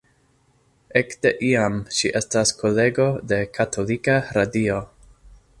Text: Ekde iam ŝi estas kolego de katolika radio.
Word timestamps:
Ekde 1.01 1.31
iam 1.49 1.77
ŝi 1.99 2.11
estas 2.21 2.55
kolego 2.63 3.07
de 3.33 3.41
katolika 3.59 4.21
radio. 4.39 4.83